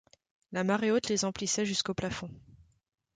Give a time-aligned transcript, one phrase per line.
[0.51, 2.31] La marée haute les emplissait jusqu’au plafond.